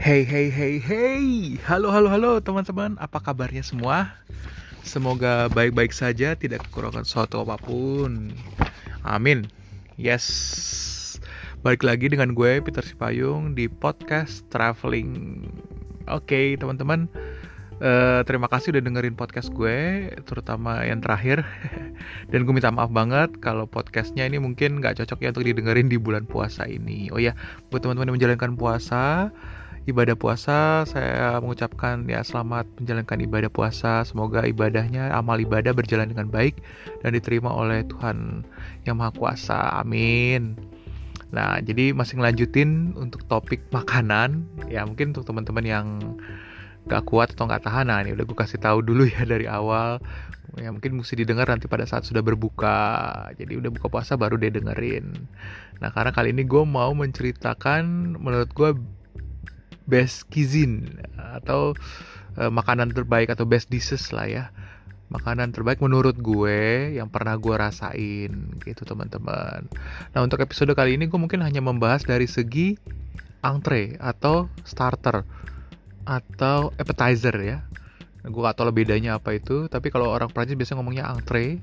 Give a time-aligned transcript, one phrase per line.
[0.00, 1.60] Hey hey hey hey.
[1.68, 2.96] Halo halo halo teman-teman.
[2.96, 4.16] Apa kabarnya semua?
[4.80, 8.32] Semoga baik-baik saja Tidak kekurangan suatu apa pun.
[9.04, 9.44] Amin.
[10.00, 11.20] Yes.
[11.60, 15.44] Balik lagi dengan gue Peter Sipayung Di podcast Traveling.
[16.08, 17.04] Oke okay, teman-teman.
[17.76, 21.44] Uh, terima kasih udah dengerin podcast gue, terutama yang terakhir.
[22.32, 26.00] Dan gue minta maaf banget kalau podcastnya ini mungkin nggak cocok ya untuk didengerin di
[26.00, 27.12] bulan puasa ini.
[27.12, 27.36] Oh ya,
[27.68, 29.28] buat teman-teman yang menjalankan puasa,
[29.90, 34.06] ibadah puasa, saya mengucapkan ya selamat menjalankan ibadah puasa.
[34.06, 36.62] Semoga ibadahnya, amal ibadah berjalan dengan baik
[37.02, 38.46] dan diterima oleh Tuhan
[38.86, 39.76] yang Maha Kuasa.
[39.76, 40.54] Amin.
[41.30, 44.46] Nah, jadi masih ngelanjutin untuk topik makanan.
[44.66, 45.86] Ya, mungkin untuk teman-teman yang
[46.88, 50.00] gak kuat atau gak tahan nah ini udah gue kasih tahu dulu ya dari awal
[50.58, 54.50] ya mungkin mesti didengar nanti pada saat sudah berbuka jadi udah buka puasa baru dia
[54.50, 55.28] dengerin
[55.78, 58.70] nah karena kali ini gue mau menceritakan menurut gue
[59.90, 61.74] best cuisine atau
[62.38, 64.44] uh, makanan terbaik atau best dishes lah ya
[65.10, 68.30] makanan terbaik menurut gue yang pernah gue rasain
[68.62, 69.66] gitu teman-teman.
[70.14, 72.78] Nah untuk episode kali ini gue mungkin hanya membahas dari segi
[73.42, 75.26] entree atau starter
[76.06, 77.58] atau appetizer ya.
[78.22, 81.58] Gue gak tau bedanya apa itu, tapi kalau orang Prancis biasanya ngomongnya entree.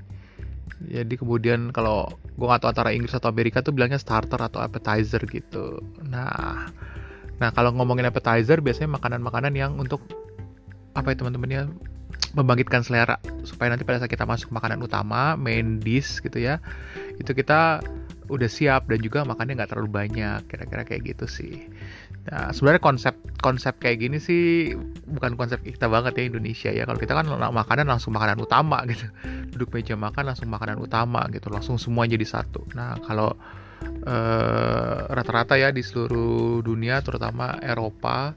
[0.78, 5.22] Jadi kemudian kalau gue gak tau antara Inggris atau Amerika tuh bilangnya starter atau appetizer
[5.30, 5.80] gitu.
[6.04, 6.68] Nah,
[7.38, 10.02] nah kalau ngomongin appetizer biasanya makanan-makanan yang untuk
[10.94, 11.62] apa ya teman-teman ya
[12.34, 16.60] membangkitkan selera supaya nanti pada saat kita masuk makanan utama main dish gitu ya
[17.16, 17.80] itu kita
[18.28, 21.70] udah siap dan juga makannya nggak terlalu banyak kira-kira kayak gitu sih
[22.28, 24.76] Nah, sebenarnya konsep konsep kayak gini sih
[25.08, 26.84] bukan konsep kita banget ya Indonesia ya.
[26.84, 29.08] Kalau kita kan makanan langsung makanan utama gitu.
[29.56, 32.68] Duduk meja makan langsung makanan utama gitu, langsung semua jadi satu.
[32.76, 33.32] Nah, kalau
[34.04, 38.32] rata rata-rata ya di seluruh dunia terutama Eropa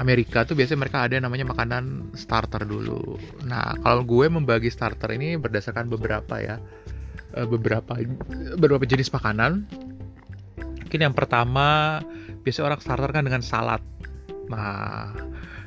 [0.00, 3.14] Amerika tuh biasanya mereka ada namanya makanan starter dulu.
[3.46, 6.58] Nah, kalau gue membagi starter ini berdasarkan beberapa ya,
[7.46, 8.02] beberapa
[8.58, 9.70] beberapa jenis makanan.
[10.82, 12.02] Mungkin yang pertama
[12.44, 13.80] biasa orang starter kan dengan salad
[14.52, 15.10] nah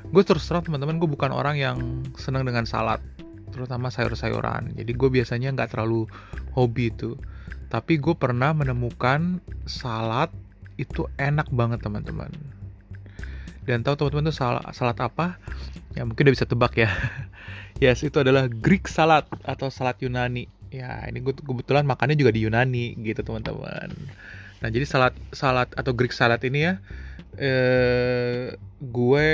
[0.08, 3.02] gue terus terang teman-teman gue bukan orang yang senang dengan salad
[3.50, 6.06] terutama sayur-sayuran jadi gue biasanya nggak terlalu
[6.54, 7.18] hobi itu
[7.68, 10.32] tapi gue pernah menemukan salad
[10.80, 12.32] itu enak banget teman-teman.
[13.68, 15.36] Dan tahu teman-teman itu salad, salad apa?
[15.98, 16.90] Ya mungkin udah bisa tebak ya.
[17.78, 20.50] Yes itu adalah Greek salad atau salad Yunani.
[20.74, 23.94] Ya ini gue kebetulan makannya juga di Yunani gitu teman-teman.
[24.66, 26.82] Nah jadi salad salad atau Greek salad ini ya,
[27.38, 29.28] eh, gue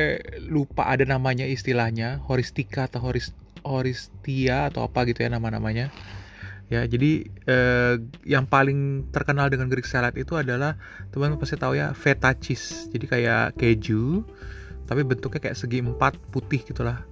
[0.51, 3.31] lupa ada namanya istilahnya horistika atau horis
[3.63, 5.87] horistia atau apa gitu ya nama-namanya.
[6.71, 10.79] Ya jadi eh, yang paling terkenal dengan Greek salad itu adalah
[11.11, 12.87] teman-teman pasti tahu ya feta cheese.
[12.89, 14.23] Jadi kayak keju,
[14.87, 17.03] tapi bentuknya kayak segi empat putih gitulah,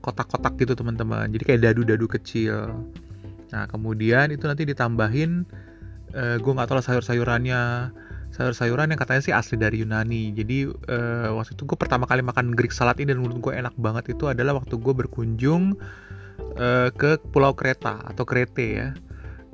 [0.00, 1.28] kotak-kotak gitu teman-teman.
[1.30, 2.74] Jadi kayak dadu-dadu kecil.
[3.52, 5.44] Nah kemudian itu nanti ditambahin
[6.16, 7.62] eh, gue nggak tahu lah sayur-sayurannya
[8.28, 12.52] sayur-sayuran yang katanya sih asli dari Yunani jadi uh, waktu itu gue pertama kali makan
[12.52, 15.80] Greek salad ini dan menurut gue enak banget itu adalah waktu gue berkunjung
[16.56, 18.88] uh, ke Pulau Kreta atau Krete ya.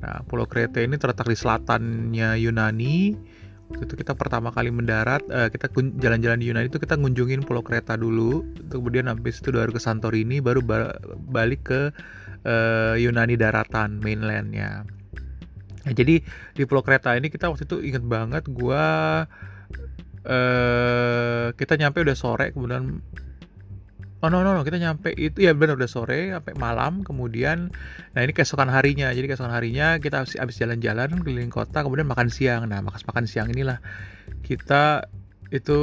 [0.05, 3.17] Nah Pulau Krete ini terletak di selatannya Yunani.
[3.65, 7.65] Waktu itu kita pertama kali mendarat uh, kita jalan-jalan di Yunani itu kita ngunjungin Pulau
[7.65, 8.45] Kreta dulu.
[8.69, 10.95] Kemudian habis itu baru ke Santorini baru ba
[11.33, 11.81] balik ke
[12.45, 14.85] uh, Yunani daratan mainlandnya.
[15.85, 16.25] Nah, jadi
[16.57, 18.85] di Pulau Kereta ini kita waktu itu inget banget gue
[20.25, 23.05] uh, kita nyampe udah sore kemudian
[24.25, 27.69] oh no no no kita nyampe itu ya benar udah sore sampai malam kemudian
[28.17, 32.65] nah ini keesokan harinya jadi keesokan harinya kita habis, jalan-jalan keliling kota kemudian makan siang
[32.65, 33.85] nah makan makan siang inilah
[34.41, 35.05] kita
[35.53, 35.81] itu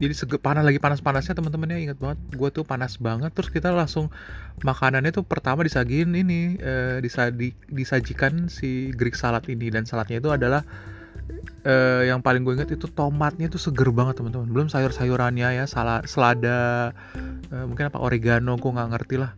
[0.00, 4.12] jadi panas lagi panas-panasnya teman-temannya ingat banget gue tuh panas banget terus kita langsung
[4.60, 7.00] makanannya tuh pertama disagin ini eh,
[7.72, 10.64] disajikan si Greek salad ini dan saladnya itu adalah
[11.64, 14.48] eh, yang paling gue ingat itu tomatnya itu seger banget teman-teman.
[14.48, 16.92] Belum sayur-sayurannya ya salad selada
[17.52, 19.32] eh, mungkin apa oregano gue nggak ngerti lah.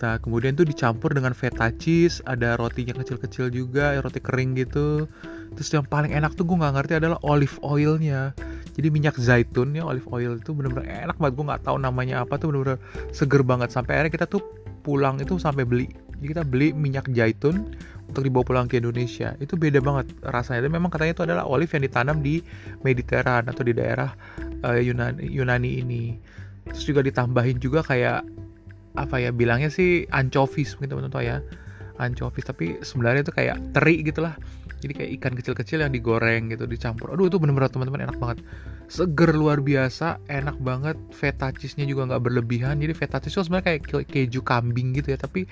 [0.00, 5.04] Nah, kemudian tuh dicampur dengan feta cheese, ada rotinya kecil-kecil juga, roti kering gitu.
[5.52, 8.32] Terus yang paling enak tuh gue nggak ngerti adalah olive oilnya.
[8.72, 11.34] Jadi minyak zaitun ya olive oil itu bener-bener enak banget.
[11.36, 12.80] Gue nggak tahu namanya apa tuh bener-bener
[13.12, 13.68] seger banget.
[13.68, 14.40] Sampai akhirnya kita tuh
[14.80, 17.72] pulang itu sampai beli jadi kita beli minyak zaitun
[18.04, 19.32] untuk dibawa pulang ke Indonesia.
[19.40, 20.68] Itu beda banget rasanya.
[20.68, 22.44] Itu memang katanya itu adalah olive yang ditanam di
[22.84, 24.12] Mediteran atau di daerah
[24.60, 26.20] uh, Yunani, Yunani ini.
[26.68, 28.20] Terus juga ditambahin juga kayak
[29.00, 31.38] apa ya bilangnya sih anchovies mungkin teman-teman ya.
[31.96, 34.36] Anchovies tapi sebenarnya itu kayak teri gitulah
[34.80, 37.12] jadi kayak ikan kecil-kecil yang digoreng gitu dicampur.
[37.12, 38.38] Aduh itu bener-bener teman-teman enak banget.
[38.88, 40.96] Seger luar biasa enak banget.
[41.12, 42.80] Feta cheese-nya juga nggak berlebihan.
[42.80, 45.44] Jadi feta cheese itu sebenarnya kayak keju kambing gitu ya tapi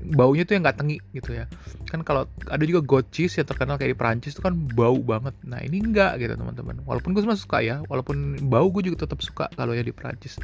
[0.00, 1.44] baunya tuh yang nggak tengi gitu ya.
[1.92, 5.36] Kan kalau ada juga goat cheese yang terkenal kayak di Prancis itu kan bau banget.
[5.44, 6.80] Nah ini enggak gitu teman-teman.
[6.88, 10.40] Walaupun gue suka ya walaupun bau gue juga tetap suka kalau ya di Prancis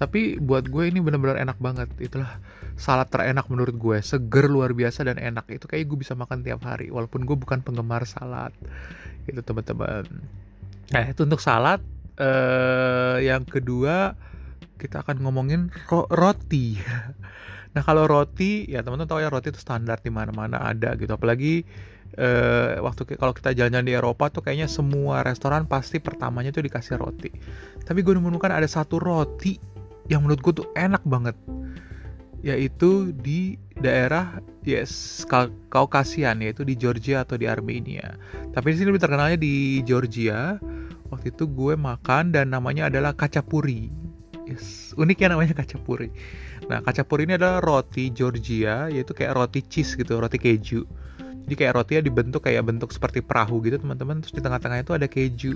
[0.00, 1.92] tapi buat gue ini benar-benar enak banget.
[2.00, 2.40] Itulah
[2.80, 3.98] salad terenak menurut gue.
[4.00, 5.44] Seger luar biasa dan enak.
[5.52, 8.52] Itu kayak gue bisa makan tiap hari walaupun gue bukan penggemar salad.
[9.24, 10.04] Itu teman-teman.
[10.92, 11.80] Nah itu untuk salad.
[12.20, 14.12] Eh, yang kedua
[14.76, 16.76] kita akan ngomongin ro roti.
[17.70, 21.14] Nah kalau roti ya teman-teman tahu ya roti itu standar di mana-mana ada gitu.
[21.14, 21.62] Apalagi
[22.18, 26.98] eh, waktu kalau kita jalan-jalan di Eropa tuh kayaknya semua restoran pasti pertamanya tuh dikasih
[26.98, 27.30] roti.
[27.86, 29.54] Tapi gue menemukan ada satu roti
[30.10, 31.38] yang menurut gue tuh enak banget.
[32.42, 35.24] Yaitu di daerah yes
[35.72, 38.14] Kaukasian yaitu di Georgia atau di Armenia.
[38.52, 40.60] Tapi di sini lebih terkenalnya di Georgia.
[41.10, 43.90] Waktu itu gue makan dan namanya adalah kacapuri.
[44.46, 46.10] Yes, uniknya namanya kacapuri.
[46.70, 50.86] Nah, kacapuri ini adalah roti Georgia, yaitu kayak roti cheese gitu, roti keju.
[51.46, 54.22] Jadi kayak rotinya dibentuk kayak bentuk seperti perahu gitu, teman-teman.
[54.22, 55.54] Terus di tengah-tengahnya itu ada keju.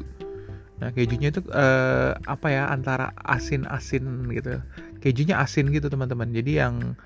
[0.83, 4.59] Nah, kejunya itu uh, apa ya antara asin-asin gitu.
[4.99, 6.35] Kejunya asin gitu, teman-teman.
[6.35, 6.99] Jadi yang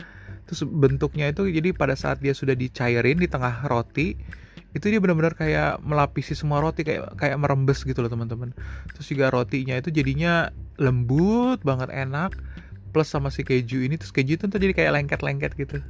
[0.48, 4.16] terus bentuknya itu jadi pada saat dia sudah dicairin di tengah roti,
[4.72, 8.56] itu dia benar-benar kayak melapisi semua roti kayak kayak merembes gitu loh, teman-teman.
[8.96, 10.48] Terus juga rotinya itu jadinya
[10.80, 12.32] lembut banget enak.
[12.88, 15.84] Plus sama si keju ini terus keju itu jadi kayak lengket-lengket gitu.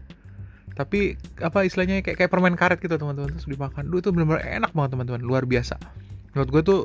[0.75, 3.87] Tapi apa istilahnya kayak kayak permen karet gitu teman-teman terus dimakan.
[3.87, 5.79] Dulu itu benar-benar enak banget teman-teman luar biasa.
[6.35, 6.81] Menurut gue tuh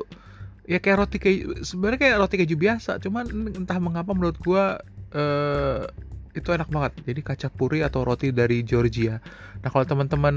[0.64, 4.64] ya kayak roti keju sebenarnya kayak roti keju biasa cuman entah mengapa menurut gue
[5.12, 5.84] uh,
[6.34, 6.92] itu enak banget.
[7.06, 9.22] Jadi kaca puri atau roti dari Georgia.
[9.62, 10.36] Nah kalau teman-teman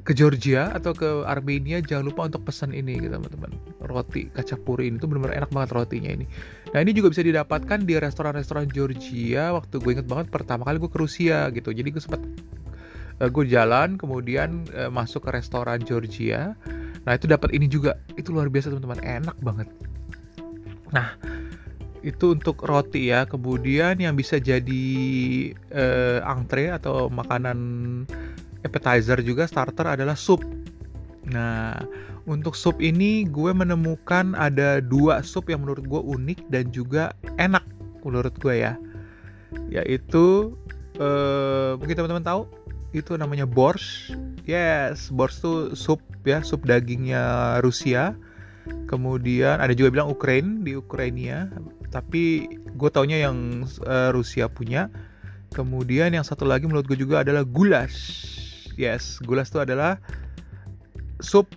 [0.00, 3.52] ke Georgia atau ke Armenia jangan lupa untuk pesan ini gitu teman-teman.
[3.84, 6.26] Roti kacapuri ini tuh benar-benar enak banget rotinya ini.
[6.72, 9.52] Nah ini juga bisa didapatkan di restoran-restoran Georgia.
[9.52, 11.72] Waktu gue inget banget pertama kali gue ke Rusia gitu.
[11.72, 12.20] Jadi gue sempat
[13.20, 16.56] uh, gue jalan kemudian uh, masuk ke restoran Georgia.
[17.04, 18.00] Nah itu dapat ini juga.
[18.16, 19.00] Itu luar biasa teman-teman.
[19.04, 19.68] Enak banget.
[20.90, 21.16] Nah
[22.00, 24.86] itu untuk roti ya kemudian yang bisa jadi
[25.72, 27.58] uh, antre atau makanan
[28.64, 30.40] appetizer juga starter adalah sup.
[31.28, 31.76] Nah,
[32.24, 37.64] untuk sup ini gue menemukan ada dua sup yang menurut gue unik dan juga enak
[38.04, 38.76] menurut gue ya.
[39.68, 40.56] Yaitu
[41.00, 42.42] uh, mungkin teman-teman tahu
[42.96, 44.16] itu namanya borscht.
[44.48, 48.16] Yes, borscht itu sup ya, sup dagingnya Rusia.
[48.86, 51.48] Kemudian ada juga bilang Ukraine di Ukraina,
[51.90, 54.88] tapi gue taunya yang uh, Rusia punya.
[55.50, 58.30] Kemudian yang satu lagi menurut gue juga adalah goulash
[58.80, 60.00] Yes, gulas itu adalah
[61.20, 61.52] sup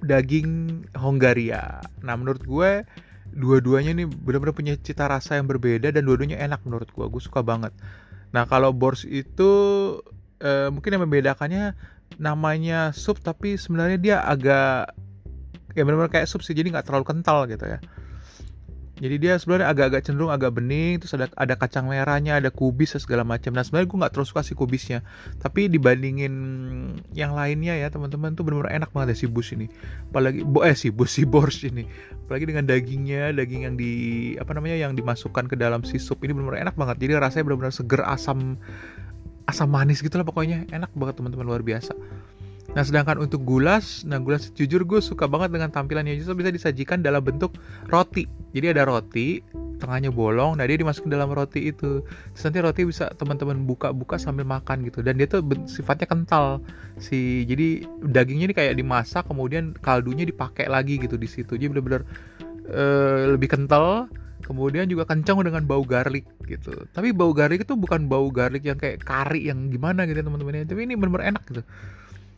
[0.00, 1.84] daging Hongaria.
[2.00, 2.88] Nah, menurut gue
[3.36, 7.04] dua-duanya nih benar-benar punya cita rasa yang berbeda dan dua-duanya enak menurut gue.
[7.04, 7.76] Gue suka banget.
[8.32, 9.50] Nah, kalau bors itu
[10.40, 11.76] eh, mungkin yang membedakannya
[12.16, 14.96] namanya sup tapi sebenarnya dia agak
[15.76, 17.78] ya benar-benar kayak sup sih jadi nggak terlalu kental gitu ya
[18.98, 23.22] jadi dia sebenarnya agak-agak cenderung agak bening terus ada ada kacang merahnya ada kubis segala
[23.22, 23.54] macam.
[23.54, 25.06] Nah sebenarnya gue nggak terus suka si kubisnya.
[25.38, 26.34] Tapi dibandingin
[27.14, 29.70] yang lainnya ya teman-teman tuh benar-benar enak banget ya si bus ini.
[30.10, 31.86] Apalagi bo eh si bus si bors ini.
[32.26, 33.92] Apalagi dengan dagingnya daging yang di
[34.34, 36.96] apa namanya yang dimasukkan ke dalam si sup ini benar-benar enak banget.
[36.98, 38.58] Jadi rasanya benar-benar seger asam
[39.46, 40.66] asam manis gitu lah pokoknya.
[40.74, 41.94] Enak banget teman-teman luar biasa
[42.78, 47.02] Nah sedangkan untuk gulas, nah gulas jujur gue suka banget dengan tampilannya justru bisa disajikan
[47.02, 47.58] dalam bentuk
[47.90, 48.30] roti.
[48.54, 49.42] Jadi ada roti,
[49.82, 52.06] tengahnya bolong, nah dia dimasukin dalam roti itu.
[52.06, 55.02] Terus nanti roti bisa teman-teman buka-buka sambil makan gitu.
[55.02, 56.62] Dan dia tuh sifatnya kental.
[57.02, 57.82] Si jadi
[58.14, 61.58] dagingnya ini kayak dimasak, kemudian kaldunya dipakai lagi gitu di situ.
[61.58, 62.06] Jadi bener-bener
[62.70, 64.06] uh, lebih kental.
[64.38, 66.70] Kemudian juga kencang dengan bau garlic gitu.
[66.94, 70.64] Tapi bau garlic itu bukan bau garlic yang kayak kari yang gimana gitu teman-teman ya.
[70.70, 71.66] Tapi ini bener-bener enak gitu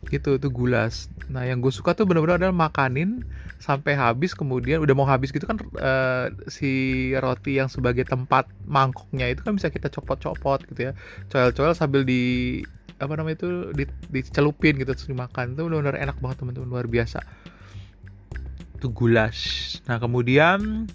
[0.09, 1.11] gitu itu gulas.
[1.29, 3.21] Nah yang gue suka tuh bener-bener adalah makanin
[3.61, 9.29] sampai habis kemudian udah mau habis gitu kan uh, si roti yang sebagai tempat mangkoknya
[9.29, 10.91] itu kan bisa kita copot-copot gitu ya.
[11.29, 12.63] Coel-coel sambil di
[12.97, 15.53] apa namanya itu di, dicelupin gitu terus dimakan.
[15.53, 16.67] Itu benar-benar enak banget teman-teman.
[16.71, 17.21] Luar biasa.
[18.81, 19.37] Itu gulas.
[19.85, 20.89] Nah kemudian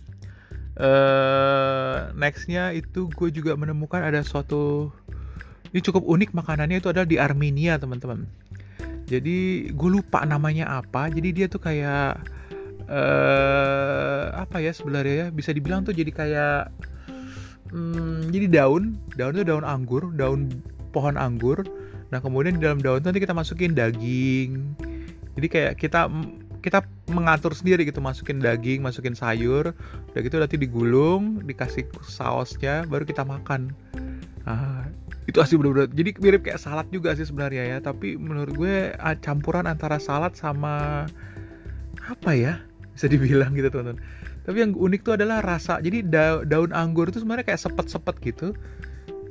[0.80, 4.90] uh, nextnya itu gue juga menemukan ada suatu
[5.74, 8.24] ini cukup unik makanannya itu adalah di Armenia teman-teman
[9.06, 11.06] jadi gue lupa namanya apa.
[11.06, 12.26] Jadi dia tuh kayak
[12.90, 16.62] uh, apa ya sebenarnya ya bisa dibilang tuh jadi kayak
[17.70, 18.98] hmm, jadi daun.
[19.14, 20.50] Daun itu daun anggur daun
[20.90, 21.62] pohon anggur.
[22.10, 24.74] Nah kemudian di dalam daun itu nanti kita masukin daging.
[25.38, 26.10] Jadi kayak kita
[26.66, 26.82] kita
[27.14, 29.70] mengatur sendiri gitu masukin daging masukin sayur.
[30.10, 33.70] Udah gitu nanti digulung dikasih sausnya baru kita makan.
[34.46, 34.85] Nah,
[35.26, 39.66] itu asli bener-bener jadi mirip kayak salad juga sih sebenarnya ya tapi menurut gue campuran
[39.66, 41.06] antara salad sama
[42.06, 42.62] apa ya
[42.96, 44.00] bisa dibilang gitu teman-teman.
[44.46, 46.00] Tapi yang unik tuh adalah rasa jadi
[46.46, 48.48] daun anggur itu sebenarnya kayak sepet-sepet gitu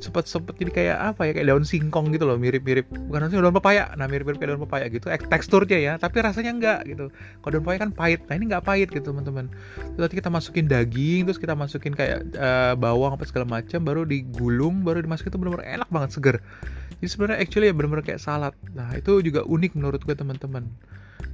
[0.05, 2.85] sepet-sepet jadi kayak apa ya kayak daun singkong gitu loh mirip-mirip.
[3.09, 3.89] Bukan sih daun pepaya.
[3.97, 5.09] Nah mirip-mirip kayak daun pepaya gitu.
[5.09, 7.09] Teksturnya ya tapi rasanya enggak gitu.
[7.41, 8.21] Kalau daun pepaya kan pahit.
[8.29, 9.49] Nah ini enggak pahit gitu teman-teman.
[9.97, 14.05] Terus nanti kita masukin daging terus kita masukin kayak uh, bawang apa segala macam baru
[14.05, 16.37] digulung baru dimasukin itu benar-benar enak banget seger.
[17.01, 18.53] Jadi sebenarnya actually ya benar-benar kayak salad.
[18.77, 20.69] Nah itu juga unik menurut gue teman-teman.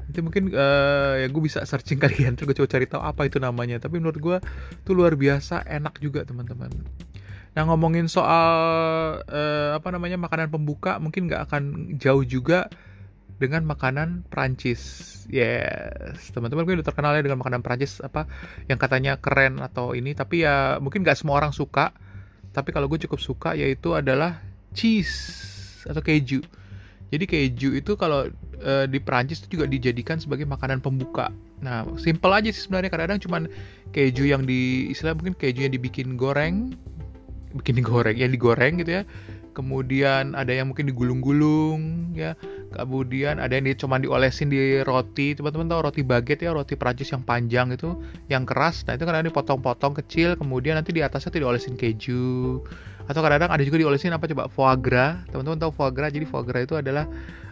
[0.07, 3.37] Nanti mungkin uh, ya gue bisa searching kalian terus gue coba cari tahu apa itu
[3.37, 3.77] namanya.
[3.83, 4.37] Tapi menurut gue
[4.87, 6.71] tuh luar biasa enak juga teman-teman
[7.51, 8.51] Nah ngomongin soal
[9.27, 11.63] uh, apa namanya makanan pembuka mungkin nggak akan
[11.99, 12.71] jauh juga
[13.41, 15.09] dengan makanan Prancis.
[15.25, 18.29] Yes, teman-teman gue udah terkenal ya dengan makanan Prancis apa
[18.69, 21.89] yang katanya keren atau ini, tapi ya mungkin nggak semua orang suka.
[22.53, 24.37] Tapi kalau gue cukup suka yaitu adalah
[24.77, 26.45] cheese atau keju.
[27.11, 28.29] Jadi keju itu kalau
[28.61, 31.33] uh, di Prancis itu juga dijadikan sebagai makanan pembuka.
[31.59, 33.41] Nah, simple aja sih sebenarnya kadang-kadang cuman
[33.91, 36.77] keju yang di istilah mungkin keju yang dibikin goreng
[37.57, 39.03] bikin digoreng yang digoreng gitu ya.
[39.51, 42.39] Kemudian ada yang mungkin digulung-gulung ya.
[42.71, 45.35] Kemudian ada yang cuma diolesin di roti.
[45.35, 47.99] Teman-teman tahu roti baget ya roti Prancis yang panjang itu
[48.31, 48.87] yang keras.
[48.87, 52.63] Nah itu ada dipotong-potong kecil kemudian nanti di atasnya tuh diolesin keju.
[53.11, 55.19] Atau kadang-kadang ada juga diolesin apa coba foie gras.
[55.35, 56.15] Teman-teman tahu foie gras?
[56.15, 57.03] Jadi foie gras itu adalah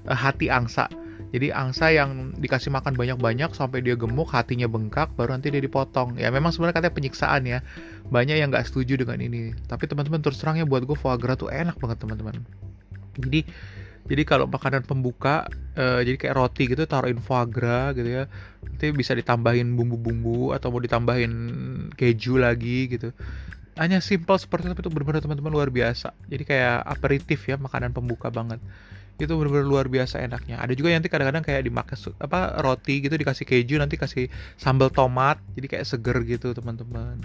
[0.08, 0.88] uh, hati angsa
[1.30, 6.18] jadi angsa yang dikasih makan banyak-banyak sampai dia gemuk, hatinya bengkak, baru nanti dia dipotong.
[6.18, 7.60] Ya memang sebenarnya katanya penyiksaan ya.
[8.10, 9.54] Banyak yang nggak setuju dengan ini.
[9.70, 12.42] Tapi teman-teman terus terang ya buat gue foie gras tuh enak banget teman-teman.
[13.22, 13.46] Jadi
[14.10, 15.46] jadi kalau makanan pembuka,
[15.78, 18.24] uh, jadi kayak roti gitu taruhin foie gras gitu ya.
[18.66, 21.34] Nanti bisa ditambahin bumbu-bumbu atau mau ditambahin
[21.94, 23.14] keju lagi gitu.
[23.78, 26.18] Hanya simple seperti itu, itu benar-benar teman-teman luar biasa.
[26.26, 28.58] Jadi kayak aperitif ya, makanan pembuka banget
[29.20, 30.64] itu benar-benar luar biasa enaknya.
[30.64, 35.44] Ada juga nanti kadang-kadang kayak dimakan apa roti gitu dikasih keju nanti kasih sambal tomat
[35.60, 37.20] jadi kayak seger gitu teman-teman.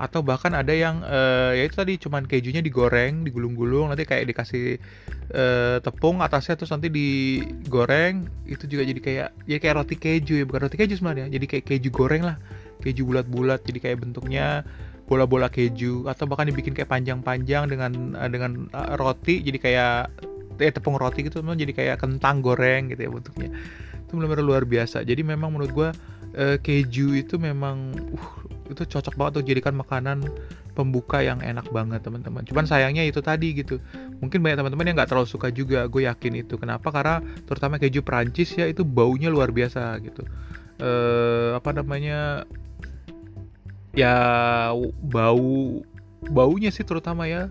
[0.00, 4.80] Atau bahkan ada yang uh, ya itu tadi cuman kejunya digoreng digulung-gulung nanti kayak dikasih
[5.36, 10.44] uh, tepung atasnya terus nanti digoreng itu juga jadi kayak jadi kayak roti keju ya
[10.48, 12.36] bukan roti keju sebenarnya jadi kayak keju goreng lah.
[12.80, 14.64] Keju bulat-bulat jadi kayak bentuknya
[15.06, 20.00] bola-bola keju atau bahkan dibikin kayak panjang-panjang dengan uh, dengan roti jadi kayak
[20.60, 23.50] eh, tepung roti gitu memang jadi kayak kentang goreng gitu ya bentuknya.
[24.06, 25.02] Itu benar-benar luar biasa.
[25.02, 25.88] Jadi memang menurut gue
[26.36, 28.34] eh, keju itu memang uh,
[28.70, 30.26] itu cocok banget untuk jadikan makanan
[30.76, 32.44] pembuka yang enak banget teman-teman.
[32.44, 33.80] Cuman sayangnya itu tadi gitu.
[34.20, 36.60] Mungkin banyak teman-teman yang nggak terlalu suka juga gue yakin itu.
[36.60, 36.92] Kenapa?
[36.92, 40.22] Karena terutama keju Prancis ya itu baunya luar biasa gitu.
[40.76, 42.44] Eh, apa namanya
[43.96, 44.12] ya
[45.00, 45.80] bau
[46.28, 47.48] baunya sih terutama ya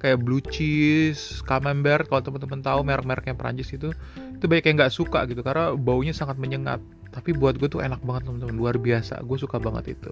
[0.00, 3.92] kayak blue cheese, camembert kalau teman-teman tahu merek-mereknya Prancis itu
[4.40, 6.80] itu banyak yang nggak suka gitu karena baunya sangat menyengat.
[7.12, 8.56] Tapi buat gue tuh enak banget teman-teman.
[8.56, 9.20] Luar biasa.
[9.28, 10.10] Gue suka banget itu.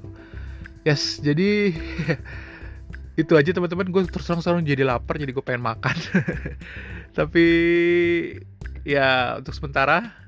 [0.85, 1.73] Yes jadi
[3.23, 3.89] itu aja teman-teman.
[3.89, 5.97] Gue terus terang jadi lapar jadi gue pengen makan.
[7.19, 7.47] Tapi
[8.85, 10.28] ya untuk sementara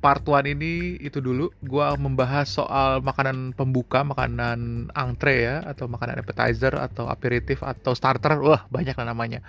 [0.00, 6.24] part 1 ini itu dulu gua membahas soal makanan pembuka, makanan antre ya atau makanan
[6.24, 8.40] appetizer atau aperitif atau starter.
[8.40, 9.44] Wah, banyak lah namanya.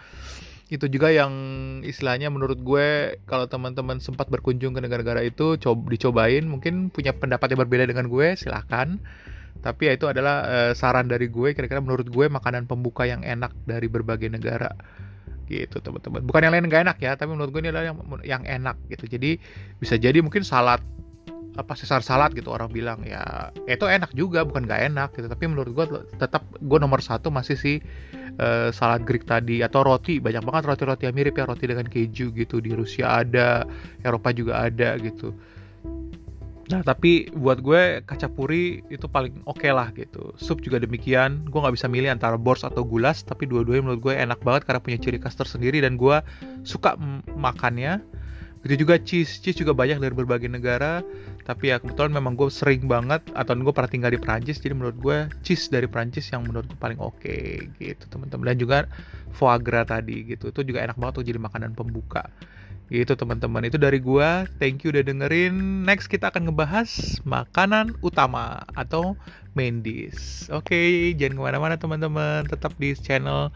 [0.72, 1.34] Itu juga yang
[1.84, 7.52] istilahnya menurut gue kalau teman-teman sempat berkunjung ke negara-negara itu coba dicobain, mungkin punya pendapat
[7.52, 8.96] yang berbeda dengan gue, silahkan.
[9.60, 13.52] Tapi ya itu adalah uh, saran dari gue kira-kira menurut gue makanan pembuka yang enak
[13.68, 14.72] dari berbagai negara
[15.52, 16.24] gitu teman-teman.
[16.24, 19.06] Bukan yang lain nggak enak ya tapi menurut gue ini adalah yang yang enak gitu.
[19.12, 19.36] Jadi
[19.78, 20.80] bisa jadi mungkin salad
[21.60, 25.28] apa sesar salad gitu orang bilang ya itu enak juga bukan nggak enak gitu.
[25.28, 27.78] Tapi menurut gue tetap gue nomor satu masih sih
[28.40, 30.24] uh, salad Greek tadi atau roti.
[30.24, 33.68] Banyak banget roti-roti yang mirip ya roti dengan keju gitu di Rusia ada
[34.02, 35.36] Eropa juga ada gitu
[36.72, 40.32] Nah tapi buat gue kaca puri itu paling oke okay lah gitu.
[40.40, 41.44] Sup juga demikian.
[41.52, 43.28] Gue nggak bisa milih antara bors atau gulas.
[43.28, 46.24] Tapi dua-duanya menurut gue enak banget karena punya ciri khas tersendiri dan gue
[46.64, 46.96] suka
[47.36, 48.00] makannya.
[48.64, 49.44] Begitu juga cheese.
[49.44, 51.04] Cheese juga banyak dari berbagai negara.
[51.44, 54.64] Tapi ya kebetulan memang gue sering banget atau gue pernah tinggal di Prancis.
[54.64, 58.56] Jadi menurut gue cheese dari Prancis yang menurut gue paling oke okay, gitu teman-teman.
[58.56, 58.78] Dan juga
[59.36, 60.56] foie gras tadi gitu.
[60.56, 62.32] Itu juga enak banget untuk jadi makanan pembuka.
[62.92, 64.44] Gitu teman-teman, itu dari gua.
[64.60, 65.88] Thank you udah dengerin.
[65.88, 69.16] Next kita akan ngebahas makanan utama atau
[69.56, 70.52] main dish.
[70.52, 72.44] Oke, okay, jangan ke mana-mana teman-teman.
[72.52, 73.48] Tetap di channel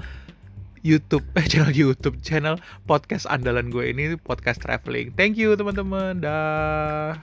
[0.88, 2.56] YouTube, eh channel YouTube, channel
[2.88, 5.12] podcast andalan gue ini podcast traveling.
[5.20, 6.24] Thank you teman-teman.
[6.24, 7.20] Dah.